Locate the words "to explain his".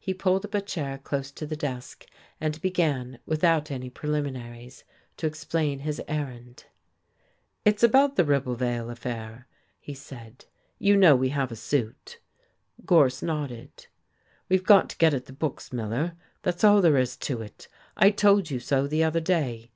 5.16-6.02